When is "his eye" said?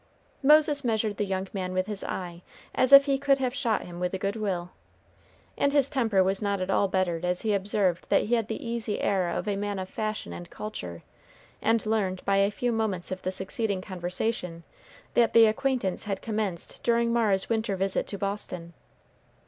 1.85-2.41